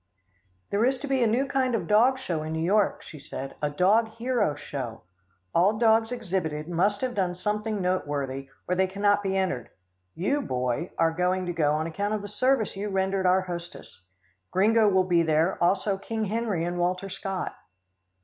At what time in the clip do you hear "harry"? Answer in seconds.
16.25-16.65